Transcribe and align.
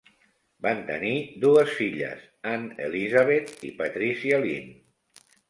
Van 0.65 0.79
tenir 0.87 1.11
dues 1.43 1.73
filles, 1.81 2.23
Anne 2.53 2.79
Elizabeth 2.87 3.55
i 3.69 3.71
Patricia 3.83 4.43
Lynn. 4.49 4.75